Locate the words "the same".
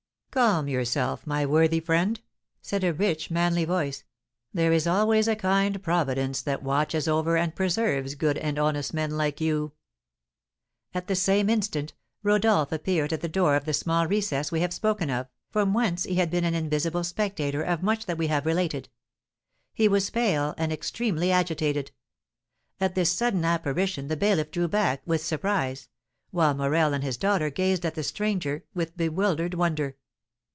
11.07-11.49